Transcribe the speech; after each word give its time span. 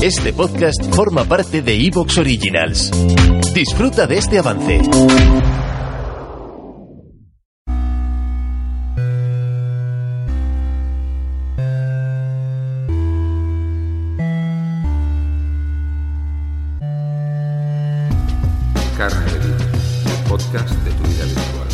Este 0.00 0.32
podcast 0.32 0.94
forma 0.94 1.24
parte 1.24 1.60
de 1.60 1.74
Evox 1.74 2.18
Originals. 2.18 2.90
Disfruta 3.52 4.06
de 4.06 4.18
este 4.18 4.38
avance. 4.38 4.80
Carne 18.96 19.32
de 19.32 19.38
Vida, 19.38 19.64
el 20.06 20.28
podcast 20.28 20.70
de 20.70 20.90
tu 20.90 21.02
vida 21.08 21.24
virtual. 21.24 21.67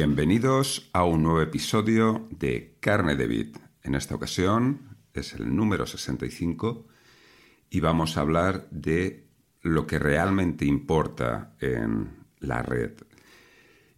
Bienvenidos 0.00 0.90
a 0.92 1.02
un 1.02 1.24
nuevo 1.24 1.40
episodio 1.40 2.28
de 2.30 2.76
Carne 2.78 3.16
de 3.16 3.26
Vid. 3.26 3.56
En 3.82 3.96
esta 3.96 4.14
ocasión 4.14 4.96
es 5.12 5.34
el 5.34 5.56
número 5.56 5.86
65 5.86 6.86
y 7.68 7.80
vamos 7.80 8.16
a 8.16 8.20
hablar 8.20 8.68
de 8.70 9.26
lo 9.60 9.88
que 9.88 9.98
realmente 9.98 10.64
importa 10.64 11.56
en 11.58 12.10
la 12.38 12.62
red. 12.62 12.92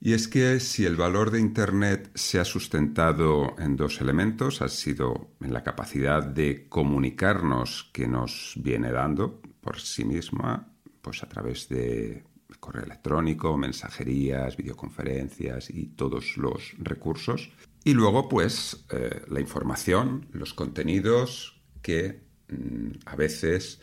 Y 0.01 0.15
es 0.15 0.27
que 0.27 0.59
si 0.61 0.87
el 0.87 0.97
valor 0.97 1.31
de 1.31 1.41
Internet 1.41 2.11
se 2.15 2.41
ha 2.41 2.47
sustentado 2.47 3.55
en 3.59 3.77
dos 3.77 4.01
elementos, 4.01 4.63
ha 4.63 4.71
sido 4.71 5.29
en 5.43 5.53
la 5.53 5.63
capacidad 5.63 6.23
de 6.23 6.67
comunicarnos 6.71 7.91
que 7.93 8.09
nos 8.09 8.55
viene 8.57 8.91
dando 8.91 9.43
por 9.61 9.79
sí 9.79 10.07
misma, 10.07 10.73
pues 11.03 11.23
a 11.23 11.29
través 11.29 11.69
de 11.69 12.25
correo 12.59 12.85
electrónico, 12.85 13.57
mensajerías, 13.57 14.57
videoconferencias 14.57 15.71
y 15.71 15.89
todos 15.89 16.37
los 16.37 16.75
recursos. 16.79 17.51
Y 17.85 17.95
luego, 17.95 18.29
pues, 18.29 18.85
eh, 18.91 19.23
la 19.29 19.41
información, 19.41 20.27
los 20.33 20.55
contenidos 20.55 21.61
que 21.83 22.23
mm, 22.49 22.91
a 23.07 23.17
veces 23.17 23.81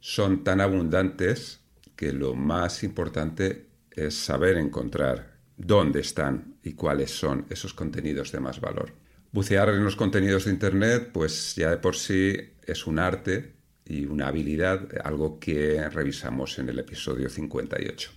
son 0.00 0.42
tan 0.42 0.60
abundantes 0.60 1.60
que 1.94 2.12
lo 2.12 2.34
más 2.34 2.82
importante 2.82 3.68
es 3.90 4.14
saber 4.16 4.56
encontrar 4.56 5.38
dónde 5.56 6.00
están 6.00 6.56
y 6.62 6.72
cuáles 6.72 7.10
son 7.10 7.46
esos 7.50 7.74
contenidos 7.74 8.32
de 8.32 8.40
más 8.40 8.60
valor. 8.60 8.94
Bucear 9.30 9.68
en 9.70 9.84
los 9.84 9.96
contenidos 9.96 10.44
de 10.44 10.50
Internet, 10.50 11.10
pues 11.12 11.54
ya 11.54 11.70
de 11.70 11.76
por 11.76 11.96
sí 11.96 12.36
es 12.64 12.86
un 12.86 12.98
arte 12.98 13.54
y 13.92 14.06
una 14.06 14.28
habilidad, 14.28 14.88
algo 15.04 15.38
que 15.38 15.88
revisamos 15.90 16.58
en 16.58 16.70
el 16.70 16.78
episodio 16.78 17.28
58. 17.28 18.10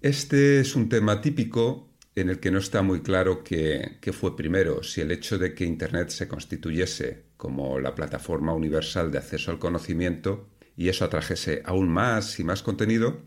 Este 0.00 0.60
es 0.60 0.74
un 0.74 0.88
tema 0.88 1.20
típico 1.20 1.90
en 2.14 2.30
el 2.30 2.40
que 2.40 2.50
no 2.50 2.58
está 2.58 2.82
muy 2.82 3.02
claro 3.02 3.44
qué, 3.44 3.98
fue 4.12 4.36
primero, 4.36 4.82
si 4.82 5.02
el 5.02 5.12
hecho 5.12 5.38
de 5.38 5.54
que 5.54 5.64
Internet 5.64 6.08
se 6.08 6.28
constituyese 6.28 7.26
como 7.36 7.78
la 7.78 7.94
plataforma 7.94 8.54
universal 8.54 9.12
de 9.12 9.18
acceso 9.18 9.50
al 9.50 9.58
conocimiento 9.58 10.48
y 10.76 10.88
eso 10.88 11.04
atrajese 11.04 11.62
aún 11.64 11.88
más 11.88 12.40
y 12.40 12.44
más 12.44 12.62
contenido, 12.62 13.20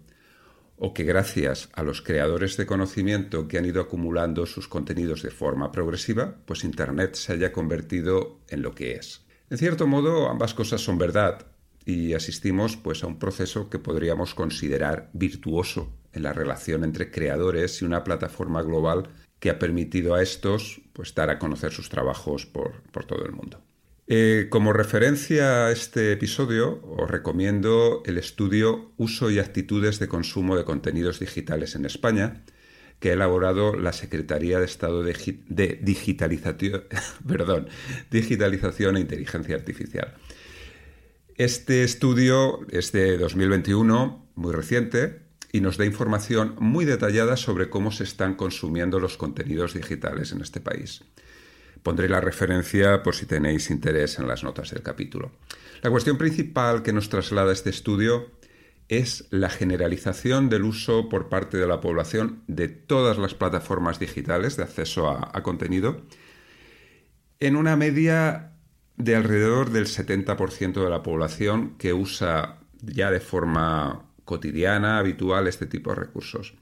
o 0.77 0.93
que 0.93 1.03
gracias 1.03 1.69
a 1.73 1.83
los 1.83 2.01
creadores 2.01 2.57
de 2.57 2.65
conocimiento 2.65 3.47
que 3.47 3.59
han 3.59 3.65
ido 3.65 3.79
acumulando 3.79 4.47
sus 4.47 4.67
contenidos 4.67 5.21
de 5.21 5.29
forma 5.29 5.71
progresiva, 5.71 6.37
pues 6.45 6.63
Internet 6.63 7.13
se 7.13 7.33
haya 7.33 7.51
convertido 7.51 8.39
en 8.49 8.63
lo 8.63 8.73
que 8.73 8.93
es. 8.93 9.21
En 9.51 9.57
cierto 9.57 9.85
modo, 9.85 10.29
ambas 10.29 10.53
cosas 10.53 10.81
son 10.81 10.97
verdad, 10.97 11.50
y 11.85 12.13
asistimos 12.13 12.77
pues 12.77 13.03
a 13.03 13.07
un 13.07 13.19
proceso 13.19 13.69
que 13.69 13.79
podríamos 13.79 14.35
considerar 14.35 15.09
virtuoso 15.13 15.91
en 16.13 16.23
la 16.23 16.33
relación 16.33 16.83
entre 16.83 17.11
creadores 17.11 17.81
y 17.81 17.85
una 17.85 18.03
plataforma 18.03 18.61
global 18.61 19.09
que 19.39 19.49
ha 19.49 19.59
permitido 19.59 20.13
a 20.13 20.21
estos 20.21 20.81
pues 20.93 21.15
dar 21.15 21.29
a 21.29 21.39
conocer 21.39 21.71
sus 21.71 21.89
trabajos 21.89 22.45
por, 22.45 22.83
todo 23.07 23.25
el 23.25 23.31
mundo. 23.31 23.61
Eh, 24.07 24.47
como 24.49 24.73
referencia 24.73 25.65
a 25.65 25.71
este 25.71 26.11
episodio, 26.11 26.81
os 26.83 27.09
recomiendo 27.09 28.03
el 28.05 28.17
estudio 28.17 28.91
Uso 28.97 29.31
y 29.31 29.39
actitudes 29.39 29.99
de 29.99 30.07
consumo 30.07 30.57
de 30.57 30.65
contenidos 30.65 31.19
digitales 31.19 31.75
en 31.75 31.85
España, 31.85 32.43
que 32.99 33.09
ha 33.09 33.13
elaborado 33.13 33.75
la 33.75 33.93
Secretaría 33.93 34.59
de 34.59 34.65
Estado 34.65 35.01
de, 35.01 35.39
de 35.47 35.79
Digitalización, 35.81 36.83
perdón, 37.27 37.67
Digitalización 38.11 38.97
e 38.97 38.99
Inteligencia 38.99 39.55
Artificial. 39.55 40.13
Este 41.37 41.83
estudio 41.83 42.59
es 42.69 42.91
de 42.91 43.17
2021, 43.17 44.27
muy 44.35 44.53
reciente, 44.53 45.21
y 45.51 45.61
nos 45.61 45.77
da 45.77 45.85
información 45.85 46.55
muy 46.59 46.85
detallada 46.85 47.37
sobre 47.37 47.69
cómo 47.69 47.91
se 47.91 48.03
están 48.03 48.35
consumiendo 48.35 48.99
los 48.99 49.17
contenidos 49.17 49.73
digitales 49.73 50.31
en 50.31 50.41
este 50.41 50.59
país. 50.59 51.03
Pondré 51.83 52.09
la 52.09 52.21
referencia 52.21 53.01
por 53.01 53.15
si 53.15 53.25
tenéis 53.25 53.69
interés 53.69 54.19
en 54.19 54.27
las 54.27 54.43
notas 54.43 54.71
del 54.71 54.83
capítulo. 54.83 55.31
La 55.81 55.89
cuestión 55.89 56.17
principal 56.17 56.83
que 56.83 56.93
nos 56.93 57.09
traslada 57.09 57.53
este 57.53 57.69
estudio 57.69 58.31
es 58.87 59.25
la 59.31 59.49
generalización 59.49 60.49
del 60.49 60.63
uso 60.63 61.09
por 61.09 61.29
parte 61.29 61.57
de 61.57 61.67
la 61.67 61.81
población 61.81 62.43
de 62.47 62.67
todas 62.67 63.17
las 63.17 63.33
plataformas 63.33 63.99
digitales 63.99 64.57
de 64.57 64.63
acceso 64.63 65.09
a, 65.09 65.31
a 65.33 65.43
contenido 65.43 66.01
en 67.39 67.55
una 67.55 67.75
media 67.75 68.50
de 69.03 69.15
alrededor 69.15 69.71
del 69.71 69.87
70% 69.87 70.83
de 70.83 70.89
la 70.89 71.01
población 71.01 71.75
que 71.77 71.93
usa 71.93 72.59
ya 72.81 73.09
de 73.09 73.19
forma 73.19 74.05
cotidiana, 74.25 74.99
habitual, 74.99 75.47
este 75.47 75.65
tipo 75.65 75.89
de 75.89 75.97
recursos. 75.97 76.53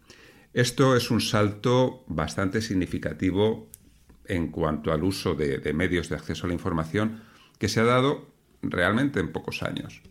Esto 0.54 0.96
es 0.96 1.12
un 1.12 1.22
salto 1.22 2.04
bastante 2.08 2.62
significativo 2.62 3.70
en 4.26 4.48
cuanto 4.52 4.94
al 4.94 5.04
uso 5.04 5.36
de, 5.36 5.74
medios 5.74 6.08
de 6.10 6.16
acceso 6.16 6.46
a 6.46 6.48
la 6.48 6.54
información 6.54 7.22
que 7.58 7.68
se 7.68 7.82
ha 7.82 7.84
dado 7.84 8.30
realmente 8.62 9.20
en 9.20 9.32
pocos 9.32 9.62
años. 9.62 10.02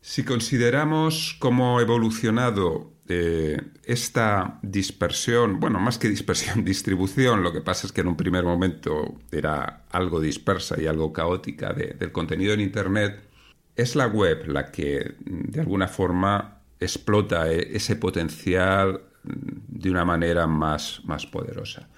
Si 0.00 0.24
consideramos 0.24 1.36
cómo 1.38 1.78
ha 1.78 1.82
evolucionado 1.82 2.91
eh, 3.08 3.60
esta 3.84 4.58
dispersión, 4.62 5.58
bueno, 5.58 5.80
más 5.80 5.98
que 5.98 6.08
dispersión, 6.08 6.64
distribución, 6.64 7.42
lo 7.42 7.52
que 7.52 7.60
pasa 7.60 7.86
es 7.86 7.92
que 7.92 8.00
en 8.00 8.08
un 8.08 8.16
primer 8.16 8.44
momento 8.44 9.20
era 9.30 9.84
algo 9.90 10.20
dispersa 10.20 10.80
y 10.80 10.86
algo 10.86 11.12
caótica 11.12 11.72
del 11.72 12.12
contenido 12.12 12.54
en 12.54 12.60
Internet, 12.60 13.28
es 13.74 13.96
la 13.96 14.06
web 14.06 14.46
la 14.46 14.70
que 14.70 15.16
de 15.20 15.60
alguna 15.60 15.88
forma 15.88 16.62
explota 16.78 17.50
e, 17.50 17.76
ese 17.76 17.96
potencial 17.96 19.02
de 19.24 19.90
una 19.90 20.04
manera 20.04 20.46
más, 20.46 21.00
más 21.04 21.26
poderosa. 21.26 21.88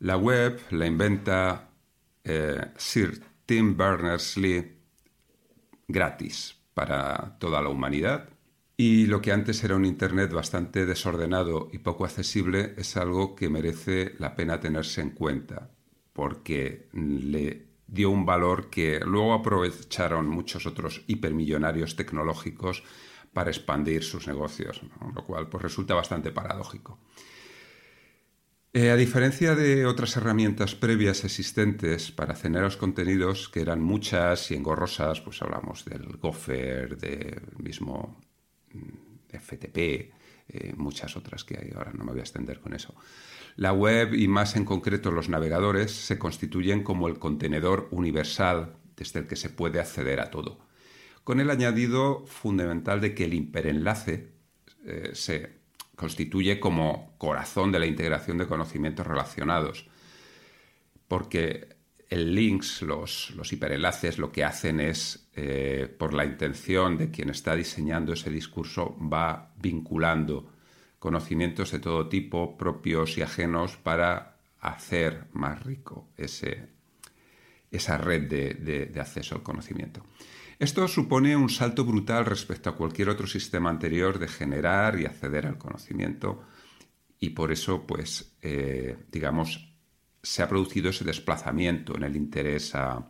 La 0.00 0.16
web 0.16 0.60
la 0.70 0.86
inventa 0.86 1.68
eh, 2.24 2.60
Sir 2.76 3.20
Tim 3.46 3.76
Berners-Lee 3.76 4.76
gratis 5.88 6.56
para 6.74 7.36
toda 7.38 7.62
la 7.62 7.68
humanidad 7.68 8.28
y 8.76 9.06
lo 9.06 9.20
que 9.20 9.32
antes 9.32 9.62
era 9.62 9.76
un 9.76 9.84
Internet 9.84 10.32
bastante 10.32 10.84
desordenado 10.84 11.68
y 11.72 11.78
poco 11.78 12.04
accesible 12.04 12.74
es 12.76 12.96
algo 12.96 13.36
que 13.36 13.48
merece 13.48 14.14
la 14.18 14.34
pena 14.34 14.60
tenerse 14.60 15.00
en 15.00 15.10
cuenta, 15.10 15.70
porque 16.12 16.88
le 16.92 17.66
dio 17.86 18.10
un 18.10 18.26
valor 18.26 18.70
que 18.70 19.00
luego 19.00 19.32
aprovecharon 19.34 20.28
muchos 20.28 20.66
otros 20.66 21.02
hipermillonarios 21.06 21.94
tecnológicos 21.94 22.82
para 23.32 23.50
expandir 23.50 24.02
sus 24.02 24.26
negocios, 24.26 24.80
lo 25.14 25.24
cual 25.24 25.48
pues, 25.48 25.62
resulta 25.62 25.94
bastante 25.94 26.32
paradójico. 26.32 26.98
Eh, 28.72 28.90
a 28.90 28.96
diferencia 28.96 29.54
de 29.54 29.86
otras 29.86 30.16
herramientas 30.16 30.74
previas 30.74 31.24
existentes 31.24 32.10
para 32.10 32.34
generar 32.34 32.64
los 32.64 32.76
contenidos, 32.76 33.48
que 33.48 33.60
eran 33.60 33.80
muchas 33.80 34.50
y 34.50 34.56
engorrosas, 34.56 35.20
pues 35.20 35.40
hablamos 35.42 35.84
del 35.84 36.16
Gopher, 36.16 36.98
del 36.98 37.52
mismo 37.58 38.20
FTP, 39.28 39.76
eh, 40.48 40.74
muchas 40.76 41.16
otras 41.16 41.44
que 41.44 41.58
hay, 41.58 41.72
ahora 41.74 41.92
no 41.92 42.04
me 42.04 42.12
voy 42.12 42.20
a 42.20 42.24
extender 42.24 42.60
con 42.60 42.74
eso. 42.74 42.94
La 43.56 43.72
web 43.72 44.14
y 44.14 44.28
más 44.28 44.56
en 44.56 44.64
concreto 44.64 45.10
los 45.10 45.28
navegadores 45.28 45.92
se 45.92 46.18
constituyen 46.18 46.82
como 46.82 47.08
el 47.08 47.18
contenedor 47.18 47.88
universal 47.90 48.76
desde 48.96 49.20
el 49.20 49.26
que 49.26 49.36
se 49.36 49.48
puede 49.48 49.80
acceder 49.80 50.20
a 50.20 50.30
todo, 50.30 50.58
con 51.22 51.40
el 51.40 51.50
añadido 51.50 52.26
fundamental 52.26 53.00
de 53.00 53.14
que 53.14 53.24
el 53.24 53.34
hiperenlace 53.34 54.28
eh, 54.84 55.10
se 55.14 55.64
constituye 55.96 56.60
como 56.60 57.14
corazón 57.18 57.72
de 57.72 57.78
la 57.78 57.86
integración 57.86 58.38
de 58.38 58.46
conocimientos 58.46 59.06
relacionados, 59.06 59.88
porque 61.08 61.68
el 62.08 62.34
links, 62.34 62.82
los, 62.82 63.32
los 63.36 63.52
hiperenlaces, 63.52 64.18
lo 64.18 64.30
que 64.30 64.44
hacen 64.44 64.80
es, 64.80 65.28
eh, 65.34 65.92
por 65.98 66.14
la 66.14 66.24
intención 66.24 66.96
de 66.96 67.10
quien 67.10 67.30
está 67.30 67.54
diseñando 67.54 68.12
ese 68.12 68.30
discurso, 68.30 68.96
va 69.00 69.52
vinculando 69.56 70.52
conocimientos 70.98 71.72
de 71.72 71.80
todo 71.80 72.08
tipo, 72.08 72.56
propios 72.56 73.18
y 73.18 73.22
ajenos, 73.22 73.76
para 73.76 74.38
hacer 74.60 75.26
más 75.32 75.62
rico 75.62 76.08
ese, 76.16 76.68
esa 77.70 77.98
red 77.98 78.28
de, 78.28 78.54
de, 78.54 79.00
acceso 79.00 79.34
al 79.34 79.42
conocimiento. 79.42 80.02
Esto 80.58 80.88
supone 80.88 81.36
un 81.36 81.50
salto 81.50 81.84
brutal 81.84 82.24
respecto 82.24 82.70
a 82.70 82.76
cualquier 82.76 83.10
otro 83.10 83.26
sistema 83.26 83.68
anterior 83.68 84.18
de 84.18 84.28
generar 84.28 84.98
y 84.98 85.04
acceder 85.04 85.46
al 85.46 85.58
conocimiento 85.58 86.44
y 87.18 87.30
por 87.30 87.52
eso, 87.52 87.86
pues, 87.86 88.36
eh, 88.42 88.96
digamos, 89.10 89.73
se 90.24 90.42
ha 90.42 90.48
producido 90.48 90.88
ese 90.88 91.04
desplazamiento 91.04 91.94
en 91.96 92.02
el 92.02 92.16
interés 92.16 92.74
a, 92.74 93.06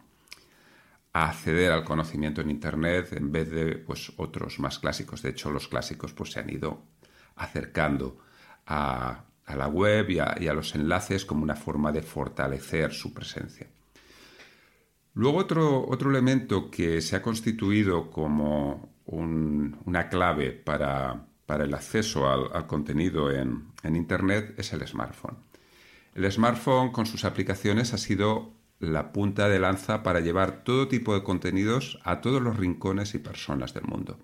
acceder 1.13 1.71
al 1.71 1.85
conocimiento 1.85 2.41
en 2.41 2.51
Internet 2.51 3.13
en 3.13 3.31
vez 3.31 3.49
de 3.49 3.77
pues, 3.77 4.13
otros 4.17 4.59
más 4.59 4.81
clásicos. 4.81 5.23
De 5.23 5.31
hecho, 5.31 5.49
los 5.53 5.69
clásicos 5.69 6.13
pues, 6.13 6.33
se 6.33 6.41
han 6.41 6.51
ido 6.51 6.83
acercando 7.37 8.19
a, 8.67 9.23
la 9.47 9.69
web 9.69 10.11
y 10.11 10.19
a, 10.19 10.55
los 10.55 10.75
enlaces 10.75 11.25
como 11.25 11.45
una 11.45 11.55
forma 11.55 11.93
de 11.93 12.03
fortalecer 12.03 12.93
su 12.93 13.15
presencia. 13.15 13.69
Luego 15.15 15.39
otro, 15.39 15.87
otro 15.89 16.11
elemento 16.11 16.69
que 16.69 17.01
se 17.01 17.15
ha 17.15 17.23
constituido 17.23 18.11
como 18.11 18.93
una 19.07 20.09
clave 20.09 20.51
para, 20.51 21.27
el 21.47 21.75
acceso 21.75 22.29
al, 22.29 22.67
contenido 22.67 23.31
en, 23.31 23.69
en 23.85 23.95
Internet 23.95 24.55
es 24.59 24.73
el 24.73 24.85
smartphone. 24.85 25.54
El 26.15 26.31
smartphone 26.31 26.93
con 26.93 27.07
sus 27.07 27.25
aplicaciones 27.25 27.93
ha 27.93 27.99
sido 27.99 28.53
la 28.79 29.13
punta 29.13 29.49
de 29.49 29.59
lanza 29.59 30.05
para 30.05 30.21
llevar 30.21 30.63
todo 30.63 30.87
tipo 30.87 31.13
de 31.13 31.25
contenidos 31.25 31.99
a 32.05 32.21
todos 32.21 32.41
los 32.41 32.57
rincones 32.57 33.15
y 33.17 33.19
personas 33.19 33.75
del 33.75 33.83
mundo. 33.85 34.19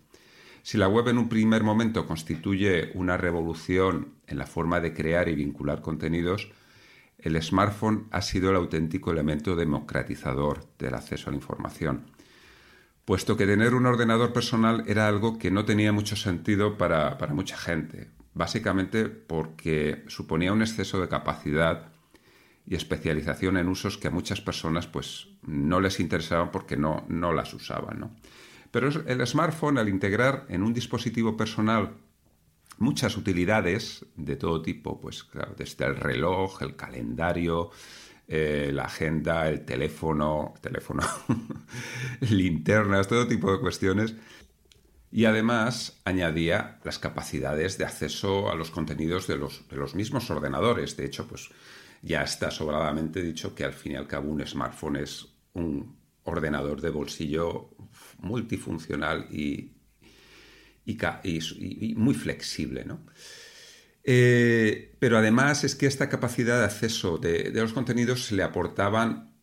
Si 0.62 0.78
la 0.78 0.88
web 0.88 1.08
en 1.08 1.18
un 1.18 1.28
primer 1.28 1.64
momento 1.64 2.06
constituye 2.06 2.92
una 2.94 3.16
revolución 3.16 4.14
en 4.28 4.38
la 4.38 4.46
forma 4.46 4.78
de 4.78 4.94
crear 4.94 5.28
y 5.28 5.34
vincular 5.34 5.80
contenidos, 5.80 6.52
el 7.18 7.42
smartphone 7.42 8.06
ha 8.12 8.22
sido 8.22 8.50
el 8.50 8.56
auténtico 8.56 9.10
elemento 9.10 9.56
democratizador 9.56 10.66
del 10.78 10.94
acceso 10.94 11.28
a 11.28 11.32
la 11.32 11.38
información, 11.38 12.04
puesto 13.04 13.36
que 13.36 13.46
tener 13.46 13.74
un 13.74 13.86
ordenador 13.86 14.32
personal 14.32 14.84
era 14.86 15.08
algo 15.08 15.38
que 15.38 15.50
no 15.50 15.64
tenía 15.64 15.92
mucho 15.92 16.14
sentido 16.14 16.78
para, 16.78 17.18
para 17.18 17.34
mucha 17.34 17.56
gente, 17.56 18.10
básicamente 18.34 19.06
porque 19.08 20.04
suponía 20.08 20.52
un 20.52 20.62
exceso 20.62 21.00
de 21.00 21.08
capacidad 21.08 21.92
y 22.66 22.74
especialización 22.74 23.56
en 23.56 23.68
usos 23.68 23.98
que 23.98 24.08
a 24.08 24.12
muchas 24.12 24.40
personas 24.40 24.86
pues 24.86 25.28
no 25.42 25.80
les 25.80 25.98
interesaban 26.00 26.50
porque 26.50 26.76
no, 26.76 27.04
no 27.08 27.32
las 27.32 27.52
usaban. 27.54 28.16
Pero 28.70 28.88
el 28.88 29.26
smartphone, 29.26 29.78
al 29.78 29.88
integrar 29.88 30.46
en 30.48 30.62
un 30.62 30.72
dispositivo 30.72 31.36
personal 31.36 31.94
muchas 32.78 33.16
utilidades 33.16 34.06
de 34.16 34.36
todo 34.36 34.62
tipo, 34.62 35.00
pues 35.00 35.26
desde 35.56 35.84
el 35.86 35.96
reloj, 35.96 36.62
el 36.62 36.76
calendario, 36.76 37.70
eh, 38.28 38.70
la 38.72 38.84
agenda, 38.84 39.48
el 39.48 39.64
teléfono, 39.64 40.54
teléfono, 40.60 41.02
linternas, 42.20 43.08
todo 43.08 43.26
tipo 43.26 43.52
de 43.52 43.58
cuestiones. 43.58 44.14
Y 45.12 45.24
además 45.24 46.00
añadía 46.04 46.78
las 46.84 46.98
capacidades 46.98 47.78
de 47.78 47.84
acceso 47.84 48.50
a 48.50 48.54
los 48.54 48.70
contenidos 48.70 49.26
de 49.26 49.36
los, 49.36 49.68
de 49.68 49.76
los 49.76 49.94
mismos 49.94 50.30
ordenadores. 50.30 50.96
De 50.96 51.04
hecho, 51.04 51.26
pues 51.26 51.50
ya 52.02 52.22
está 52.22 52.50
sobradamente 52.50 53.22
dicho 53.22 53.54
que 53.54 53.64
al 53.64 53.72
fin 53.72 53.92
y 53.92 53.96
al 53.96 54.06
cabo 54.06 54.30
un 54.30 54.46
smartphone 54.46 54.96
es 54.96 55.26
un 55.52 55.98
ordenador 56.24 56.80
de 56.80 56.90
bolsillo 56.90 57.70
multifuncional 58.18 59.26
y, 59.30 59.72
muy 61.96 62.14
flexible. 62.14 62.86
Eh, 64.02 64.96
pero 64.98 65.18
además 65.18 65.64
es 65.64 65.74
que 65.74 65.86
esta 65.86 66.08
capacidad 66.08 66.58
de 66.58 66.64
acceso 66.64 67.18
de, 67.18 67.50
los 67.54 67.72
contenidos 67.72 68.32
le 68.32 68.42
aportaban 68.42 69.34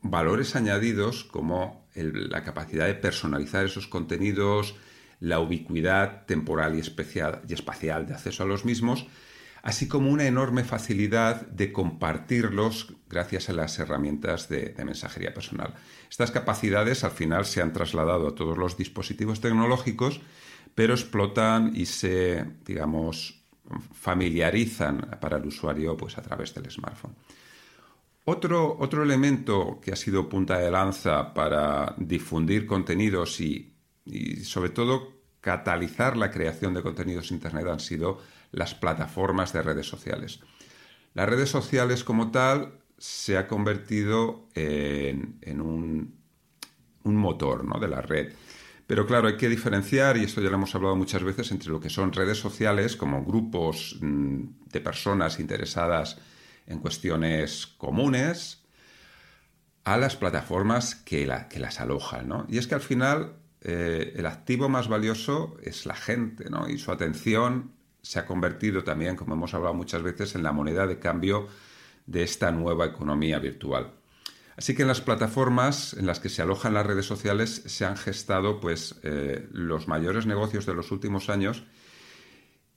valores 0.00 0.54
añadidos 0.56 1.24
como 1.24 1.88
la 1.94 2.42
capacidad 2.42 2.86
de 2.86 2.94
personalizar 2.94 3.64
esos 3.64 3.86
contenidos, 3.86 4.76
la 5.24 5.40
ubicuidad 5.40 6.26
temporal 6.26 6.76
y, 6.76 6.80
especial, 6.80 7.40
y 7.48 7.54
espacial 7.54 8.06
de 8.06 8.12
acceso 8.12 8.42
a 8.42 8.46
los 8.46 8.66
mismos, 8.66 9.06
así 9.62 9.88
como 9.88 10.10
una 10.10 10.26
enorme 10.26 10.64
facilidad 10.64 11.46
de 11.46 11.72
compartirlos 11.72 12.92
gracias 13.08 13.48
a 13.48 13.54
las 13.54 13.78
herramientas 13.78 14.50
de, 14.50 14.74
mensajería 14.84 15.32
personal. 15.32 15.74
Estas 16.10 16.30
capacidades 16.30 17.04
al 17.04 17.12
final 17.12 17.46
se 17.46 17.62
han 17.62 17.72
trasladado 17.72 18.28
a 18.28 18.34
todos 18.34 18.58
los 18.58 18.76
dispositivos 18.76 19.40
tecnológicos, 19.40 20.20
pero 20.74 20.92
explotan 20.92 21.72
y 21.74 21.86
se, 21.86 22.44
digamos, 22.66 23.42
familiarizan 23.94 25.16
para 25.22 25.38
el 25.38 25.46
usuario 25.46 25.96
pues, 25.96 26.18
a 26.18 26.22
través 26.22 26.52
del 26.52 26.70
smartphone. 26.70 27.14
Otro, 28.26 28.76
otro 28.78 29.02
elemento 29.02 29.80
que 29.82 29.92
ha 29.92 29.96
sido 29.96 30.28
punta 30.28 30.58
de 30.58 30.70
lanza 30.70 31.32
para 31.32 31.94
difundir 31.96 32.66
contenidos 32.66 33.40
y 33.40 33.72
sobre 34.44 34.68
todo 34.68 35.13
catalizar 35.44 36.16
la 36.16 36.30
creación 36.30 36.72
de 36.72 36.80
contenidos 36.80 37.30
en 37.30 37.36
Internet 37.36 37.66
han 37.68 37.78
sido 37.78 38.18
las 38.50 38.74
plataformas 38.74 39.52
de 39.52 39.60
redes 39.60 39.86
sociales. 39.86 40.40
Las 41.12 41.28
redes 41.28 41.50
sociales 41.50 42.02
como 42.02 42.30
tal 42.30 42.78
se 42.96 43.36
ha 43.36 43.46
convertido 43.46 44.48
en, 44.54 45.60
un, 45.60 46.18
motor 47.04 47.62
¿no? 47.62 47.78
de 47.78 47.88
la 47.88 48.00
red. 48.00 48.32
Pero 48.86 49.06
claro, 49.06 49.28
hay 49.28 49.36
que 49.36 49.50
diferenciar, 49.50 50.16
y 50.16 50.24
esto 50.24 50.40
ya 50.40 50.48
lo 50.48 50.56
hemos 50.56 50.74
hablado 50.74 50.96
muchas 50.96 51.22
veces, 51.22 51.50
entre 51.50 51.68
lo 51.68 51.78
que 51.78 51.90
son 51.90 52.14
redes 52.14 52.38
sociales 52.38 52.96
como 52.96 53.22
grupos 53.22 53.98
mm, 54.00 54.44
de 54.72 54.80
personas 54.80 55.40
interesadas 55.40 56.16
en 56.66 56.78
cuestiones 56.78 57.66
comunes, 57.66 58.62
a 59.84 59.98
las 59.98 60.16
plataformas 60.16 60.94
que, 60.94 61.30
que 61.50 61.58
las 61.58 61.80
alojan. 61.80 62.46
Y 62.48 62.56
es 62.56 62.66
que 62.66 62.76
al 62.76 62.80
final 62.80 63.43
eh, 63.64 64.12
el 64.16 64.26
activo 64.26 64.68
más 64.68 64.88
valioso 64.88 65.56
es 65.62 65.86
la 65.86 65.96
gente 65.96 66.50
¿no? 66.50 66.68
y 66.68 66.76
su 66.76 66.92
atención 66.92 67.72
se 68.02 68.18
ha 68.18 68.26
convertido 68.26 68.84
también, 68.84 69.16
como 69.16 69.34
hemos 69.34 69.54
hablado 69.54 69.72
muchas 69.72 70.02
veces, 70.02 70.34
en 70.34 70.42
la 70.42 70.52
moneda 70.52 70.86
de 70.86 70.98
cambio 70.98 71.48
de 72.06 72.22
esta 72.22 72.52
nueva 72.52 72.84
economía 72.84 73.38
virtual. 73.38 73.94
Así 74.56 74.74
que 74.74 74.82
en 74.82 74.88
las 74.88 75.00
plataformas 75.00 75.94
en 75.94 76.06
las 76.06 76.20
que 76.20 76.28
se 76.28 76.42
alojan 76.42 76.74
las 76.74 76.86
redes 76.86 77.06
sociales 77.06 77.62
se 77.64 77.86
han 77.86 77.96
gestado 77.96 78.60
pues, 78.60 79.00
eh, 79.02 79.48
los 79.50 79.88
mayores 79.88 80.26
negocios 80.26 80.66
de 80.66 80.74
los 80.74 80.92
últimos 80.92 81.30
años 81.30 81.64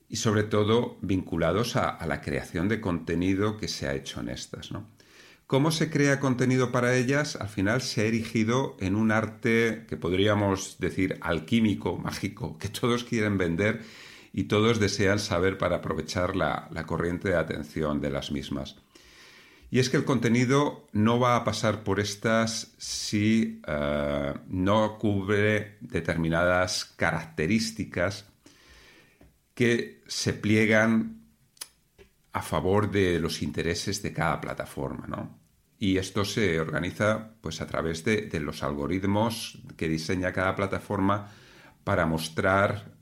y 0.08 0.16
sobre 0.16 0.44
todo 0.44 0.98
vinculados 1.02 1.76
a, 1.76 2.04
la 2.08 2.22
creación 2.22 2.70
de 2.70 2.80
contenido 2.80 3.58
que 3.58 3.68
se 3.68 3.88
ha 3.88 3.94
hecho 3.94 4.22
en 4.22 4.30
estas. 4.30 4.72
¿Cómo 5.48 5.72
se 5.72 5.90
crea 5.90 6.20
contenido 6.20 6.74
para 6.74 6.94
ellas? 6.98 7.38
Al 7.38 7.48
final 7.48 7.82
se 7.82 8.02
ha 8.02 8.04
erigido 8.04 8.76
en 8.82 8.98
un 8.98 9.14
arte 9.14 9.86
que 9.88 9.96
podríamos 9.96 10.76
decir 10.78 11.18
alquímico, 11.22 11.98
mágico, 11.98 12.58
que 12.58 12.68
todos 12.68 13.06
quieren 13.06 13.38
vender 13.38 13.82
y 14.34 14.44
todos 14.44 14.78
desean 14.78 15.20
saber 15.20 15.58
para 15.58 15.78
aprovechar 15.78 16.36
la, 16.36 16.70
corriente 16.86 17.30
de 17.30 17.38
atención 17.38 18.02
de 18.02 18.10
las 18.10 18.30
mismas. 18.30 18.76
Y 19.72 19.80
es 19.80 19.90
que 19.90 19.96
el 19.96 20.04
contenido 20.04 20.86
no 20.92 21.18
va 21.18 21.38
a 21.38 21.46
pasar 21.46 21.82
por 21.86 22.02
estas 22.02 22.74
si 22.78 23.62
eh, 23.66 24.34
no 24.48 24.98
cubre 24.98 25.78
determinadas 25.80 26.84
características 26.84 28.26
que 29.54 30.04
se 30.08 30.34
pliegan 30.34 31.18
a 32.38 32.42
favor 32.44 32.92
de 32.92 33.20
los 33.20 33.42
intereses 33.42 34.04
de 34.04 34.14
cada 34.14 34.40
plataforma. 34.40 35.08
Y 35.80 35.98
esto 35.98 36.26
se 36.26 36.60
organiza 36.60 37.34
pues, 37.42 37.62
a 37.62 37.68
través 37.68 38.04
de 38.04 38.40
los 38.40 38.64
algoritmos 38.64 39.60
que 39.76 39.88
diseña 39.88 40.34
cada 40.34 40.56
plataforma 40.56 41.32
para 41.84 42.06
mostrar 42.06 42.98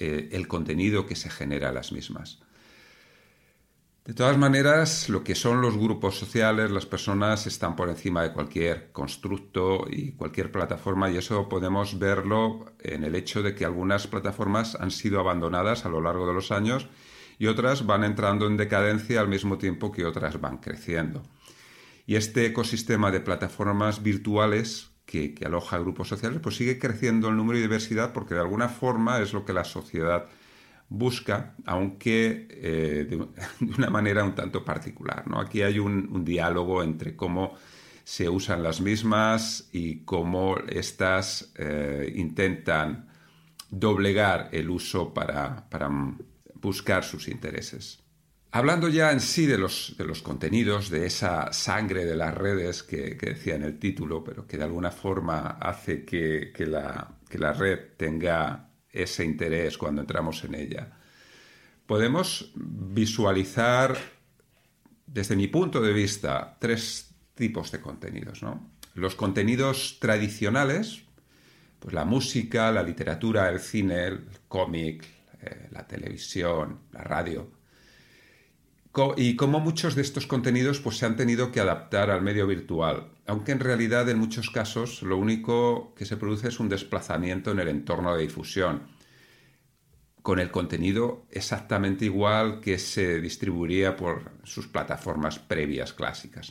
eh, 0.00 0.28
el 0.32 0.46
contenido 0.46 1.06
que 1.06 1.16
se 1.16 1.28
genera 1.28 1.70
a 1.70 1.72
las 1.72 1.90
mismas. 1.90 2.40
De 4.04 4.14
todas 4.14 4.38
maneras, 4.38 5.08
lo 5.08 5.22
que 5.22 5.34
son 5.34 5.60
los 5.60 5.76
grupos 5.76 6.16
sociales, 6.16 6.70
las 6.70 6.86
personas 6.86 7.46
están 7.46 7.76
por 7.76 7.88
encima 7.88 8.22
de 8.22 8.32
cualquier 8.32 8.92
constructo 8.92 9.86
y 9.90 10.12
cualquier 10.12 10.50
plataforma 10.50 11.10
y 11.10 11.16
eso 11.16 11.48
podemos 11.48 11.98
verlo 11.98 12.64
en 12.78 13.02
el 13.02 13.16
hecho 13.16 13.42
de 13.42 13.54
que 13.54 13.64
algunas 13.64 14.06
plataformas 14.06 14.76
han 14.76 14.92
sido 14.92 15.18
abandonadas 15.20 15.84
a 15.84 15.88
lo 15.88 16.00
largo 16.00 16.26
de 16.26 16.34
los 16.34 16.52
años 16.52 16.88
y 17.38 17.48
otras 17.48 17.86
van 17.86 18.04
entrando 18.04 18.46
en 18.46 18.56
decadencia 18.56 19.20
al 19.20 19.28
mismo 19.28 19.58
tiempo 19.58 19.92
que 19.92 20.06
otras 20.06 20.40
van 20.40 20.58
creciendo. 20.58 21.22
Y 22.08 22.16
este 22.16 22.46
ecosistema 22.46 23.10
de 23.10 23.20
plataformas 23.20 24.02
virtuales 24.02 24.92
que, 25.04 25.34
aloja 25.44 25.78
grupos 25.78 26.08
sociales, 26.08 26.40
pues 26.42 26.56
sigue 26.56 26.78
creciendo 26.78 27.28
el 27.28 27.36
número 27.36 27.58
y 27.58 27.60
diversidad 27.60 28.14
porque 28.14 28.32
de 28.32 28.40
alguna 28.40 28.70
forma 28.70 29.20
es 29.20 29.34
lo 29.34 29.44
que 29.44 29.52
la 29.52 29.64
sociedad 29.64 30.24
busca, 30.88 31.54
aunque 31.66 32.48
eh, 32.50 33.06
de, 33.10 33.28
una 33.76 33.90
manera 33.90 34.24
un 34.24 34.34
tanto 34.34 34.64
particular. 34.64 35.28
¿no? 35.28 35.38
Aquí 35.38 35.60
hay 35.60 35.78
un, 35.78 36.24
diálogo 36.24 36.82
entre 36.82 37.14
cómo 37.14 37.52
se 38.04 38.30
usan 38.30 38.62
las 38.62 38.80
mismas 38.80 39.68
y 39.70 39.98
cómo 40.06 40.56
éstas 40.66 41.52
eh, 41.56 42.10
intentan 42.16 43.10
doblegar 43.68 44.48
el 44.52 44.70
uso 44.70 45.12
para 45.12 45.66
buscar 46.54 47.04
sus 47.04 47.28
intereses. 47.28 48.02
Hablando 48.50 48.88
ya 48.88 49.12
en 49.12 49.20
sí 49.20 49.44
de 49.44 49.58
los, 49.58 49.94
de 49.98 50.04
los 50.04 50.22
contenidos, 50.22 50.88
de 50.88 51.04
esa 51.04 51.52
sangre 51.52 52.06
de 52.06 52.16
las 52.16 52.34
redes 52.34 52.82
que, 52.82 53.14
decía 53.14 53.56
en 53.56 53.62
el 53.62 53.78
título, 53.78 54.24
pero 54.24 54.46
que 54.46 54.56
de 54.56 54.64
alguna 54.64 54.90
forma 54.90 55.58
hace 55.60 56.04
que, 56.04 56.52
la, 56.66 57.14
la 57.30 57.52
red 57.52 57.78
tenga 57.98 58.70
ese 58.90 59.24
interés 59.24 59.76
cuando 59.76 60.00
entramos 60.00 60.42
en 60.44 60.54
ella, 60.54 60.98
podemos 61.86 62.52
visualizar 62.54 63.98
desde 65.06 65.36
mi 65.36 65.48
punto 65.48 65.82
de 65.82 65.92
vista, 65.92 66.56
tres 66.58 67.14
tipos 67.34 67.70
de 67.70 67.80
contenidos. 67.80 68.42
¿no? 68.42 68.70
Los 68.94 69.14
contenidos 69.14 69.98
tradicionales, 70.00 71.02
pues 71.78 71.94
la 71.94 72.06
música, 72.06 72.72
la 72.72 72.82
literatura, 72.82 73.50
el 73.50 73.60
cine, 73.60 74.06
el 74.06 74.26
cómic, 74.48 75.04
eh, 75.42 75.68
la 75.70 75.86
televisión, 75.86 76.80
la 76.92 77.04
radio. 77.04 77.57
Y 79.16 79.36
como 79.36 79.60
muchos 79.60 79.94
de 79.94 80.02
estos 80.02 80.26
contenidos 80.26 80.80
pues, 80.80 80.96
se 80.96 81.06
han 81.06 81.16
tenido 81.16 81.52
que 81.52 81.60
adaptar 81.60 82.10
al 82.10 82.22
medio 82.22 82.46
virtual, 82.46 83.12
aunque 83.26 83.52
en 83.52 83.60
realidad 83.60 84.08
en 84.08 84.18
muchos 84.18 84.50
casos 84.50 85.02
lo 85.02 85.16
único 85.16 85.94
que 85.94 86.04
se 86.04 86.16
produce 86.16 86.48
es 86.48 86.58
un 86.58 86.68
desplazamiento 86.68 87.52
en 87.52 87.60
el 87.60 87.68
entorno 87.68 88.14
de 88.14 88.22
difusión, 88.22 88.88
con 90.22 90.40
el 90.40 90.50
contenido 90.50 91.26
exactamente 91.30 92.06
igual 92.06 92.60
que 92.60 92.78
se 92.78 93.20
distribuiría 93.20 93.96
por 93.96 94.32
sus 94.44 94.66
plataformas 94.66 95.38
previas 95.38 95.92
clásicas. 95.92 96.50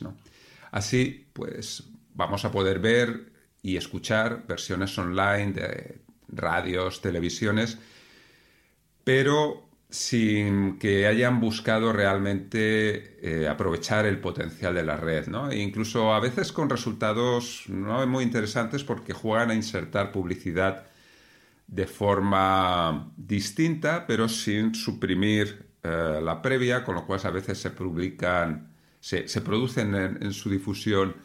Así, 0.70 1.28
pues 1.32 1.84
vamos 2.14 2.44
a 2.44 2.50
poder 2.50 2.78
ver 2.78 3.32
y 3.62 3.76
escuchar 3.76 4.46
versiones 4.46 4.96
online 4.98 5.52
de 5.52 6.00
radios, 6.28 7.00
televisiones, 7.00 7.78
pero 9.04 9.67
sin 9.90 10.78
que 10.78 11.06
hayan 11.06 11.40
buscado 11.40 11.92
realmente 11.92 13.18
eh, 13.22 13.48
aprovechar 13.48 14.04
el 14.04 14.20
potencial 14.20 14.74
de 14.74 14.82
la 14.82 14.96
red, 14.96 15.28
¿no? 15.28 15.50
E 15.50 15.58
incluso 15.58 16.12
a 16.12 16.20
veces 16.20 16.52
con 16.52 16.68
resultados 16.68 17.64
no 17.68 18.06
muy 18.06 18.24
interesantes 18.24 18.84
porque 18.84 19.14
juegan 19.14 19.50
a 19.50 19.54
insertar 19.54 20.12
publicidad 20.12 20.86
de 21.66 21.86
forma 21.86 23.12
distinta, 23.16 24.06
pero 24.06 24.28
sin 24.28 24.74
suprimir 24.74 25.66
eh, 25.82 26.20
la 26.22 26.42
previa, 26.42 26.84
con 26.84 26.94
lo 26.94 27.06
cual 27.06 27.20
a 27.24 27.30
veces 27.30 27.58
se 27.58 27.70
publican, 27.70 28.72
se, 29.00 29.22
producen 29.40 29.94
en, 29.94 30.32
su 30.32 30.50
difusión 30.50 31.16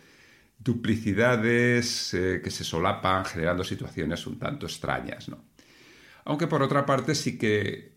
duplicidades 0.57 2.13
eh, 2.13 2.41
que 2.41 2.49
se 2.49 2.63
solapan, 2.63 3.25
generando 3.25 3.63
situaciones 3.65 4.25
un 4.25 4.39
tanto 4.39 4.65
extrañas, 4.65 5.27
¿no? 5.27 5.43
Aunque 6.25 6.47
por 6.47 6.61
otra 6.63 6.85
parte 6.85 7.15
sí 7.15 7.37
que 7.37 7.92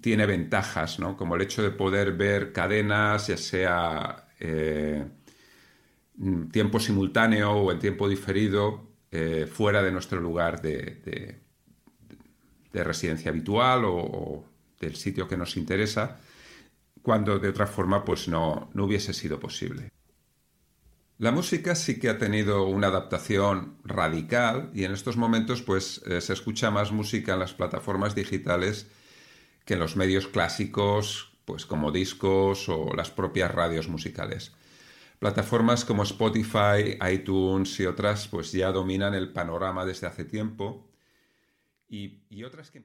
tiene 0.00 0.26
ventajas. 0.26 0.98
Como 1.16 1.36
el 1.36 1.42
hecho 1.42 1.62
de 1.62 1.70
poder 1.70 2.12
ver 2.12 2.52
cadenas, 2.52 3.26
ya 3.28 3.36
sea 3.36 4.28
eh, 4.38 5.06
tiempo 6.50 6.80
simultáneo 6.80 7.52
o 7.52 7.72
en 7.72 7.78
tiempo 7.78 8.08
diferido, 8.08 8.88
eh, 9.10 9.48
fuera 9.50 9.82
de 9.82 9.90
nuestro 9.90 10.20
lugar 10.20 10.62
de, 10.62 11.40
de, 12.72 12.84
residencia 12.84 13.30
habitual 13.30 13.82
o, 13.84 14.44
del 14.78 14.96
sitio 14.96 15.28
que 15.28 15.36
nos 15.36 15.56
interesa, 15.56 16.18
cuando 17.02 17.38
de 17.38 17.48
otra 17.48 17.66
forma 17.66 18.04
pues 18.04 18.28
no, 18.28 18.70
no 18.72 18.84
hubiese 18.84 19.12
sido 19.12 19.38
posible. 19.38 19.90
La 21.18 21.32
música 21.32 21.74
sí 21.74 21.98
que 21.98 22.08
ha 22.08 22.16
tenido 22.16 22.64
una 22.64 22.86
adaptación 22.86 23.76
radical 23.84 24.70
y 24.72 24.84
en 24.84 24.92
estos 24.92 25.18
momentos 25.18 25.60
pues 25.60 26.00
eh, 26.06 26.22
se 26.22 26.32
escucha 26.32 26.70
más 26.70 26.92
música 26.92 27.34
en 27.34 27.40
las 27.40 27.52
plataformas 27.52 28.14
digitales 28.14 28.86
que 29.70 29.74
en 29.74 29.80
los 29.80 29.94
medios 29.94 30.26
clásicos 30.26 31.30
pues 31.44 31.64
como 31.64 31.92
discos 31.92 32.68
o 32.68 32.92
las 32.92 33.12
propias 33.12 33.54
radios 33.54 33.86
musicales. 33.86 34.52
Plataformas 35.20 35.84
como 35.84 36.02
Spotify, 36.02 36.98
iTunes 37.08 37.78
y 37.78 37.86
otras 37.86 38.26
pues 38.26 38.50
ya 38.50 38.72
dominan 38.72 39.14
el 39.14 39.32
panorama 39.32 39.86
desde 39.86 40.08
hace 40.08 40.24
tiempo 40.24 40.90
y, 41.88 42.42
otras 42.42 42.72
que 42.72 42.78
en 42.78 42.84